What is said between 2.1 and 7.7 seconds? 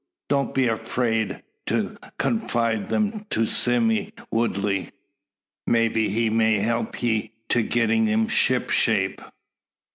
confide them to Sime Woodley. Maybe he may help ye to